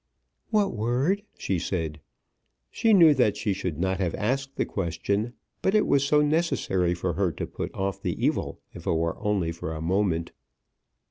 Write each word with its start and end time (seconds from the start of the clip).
"What 0.49 0.73
word?" 0.75 1.21
she 1.37 1.59
said. 1.59 2.01
She 2.71 2.91
knew 2.91 3.13
that 3.13 3.37
she 3.37 3.53
should 3.53 3.77
not 3.77 3.99
have 3.99 4.15
asked 4.15 4.55
the 4.55 4.65
question, 4.65 5.33
but 5.61 5.75
it 5.75 5.85
was 5.85 6.03
so 6.03 6.23
necessary 6.23 6.95
for 6.95 7.13
her 7.13 7.31
to 7.33 7.45
put 7.45 7.71
off 7.75 8.01
the 8.01 8.15
evil 8.19 8.59
if 8.73 8.87
it 8.87 8.91
were 8.91 9.19
only 9.19 9.51
for 9.51 9.75
a 9.75 9.79
moment. 9.79 10.31